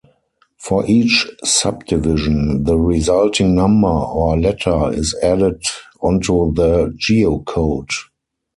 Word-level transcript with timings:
For 0.57 0.83
each 0.87 1.27
subdivision, 1.43 2.63
the 2.63 2.75
resulting 2.75 3.53
number 3.53 3.87
or 3.87 4.35
letter 4.35 4.91
is 4.91 5.13
added 5.21 5.61
onto 6.01 6.55
the 6.55 6.91
geocode. 6.97 7.89